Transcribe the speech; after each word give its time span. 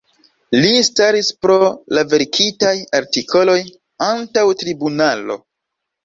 Li 0.61 0.69
staris 0.85 1.27
pro 1.45 1.57
la 1.97 2.03
verkitaj 2.13 2.71
artikoloj 2.99 3.57
antaŭ 4.07 4.47
tribunalo. 4.63 5.37